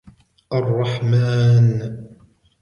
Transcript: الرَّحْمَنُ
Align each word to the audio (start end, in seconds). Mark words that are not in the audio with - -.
الرَّحْمَنُ 0.53 1.97